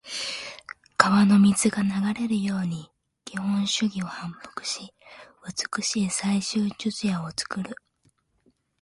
[0.97, 2.89] 川の水が流れるように
[3.23, 4.91] 基本手技を反復し、
[5.77, 7.75] 美しい最終術野を作る。